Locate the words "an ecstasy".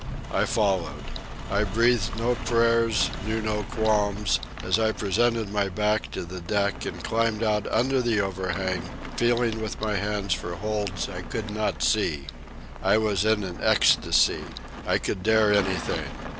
13.43-14.43